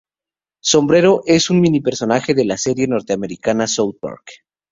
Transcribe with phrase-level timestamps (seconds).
[0.69, 4.31] Sombrero es un mini-personaje de la serie norteamericana South Park.